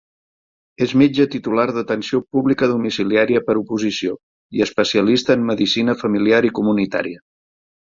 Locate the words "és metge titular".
0.85-1.65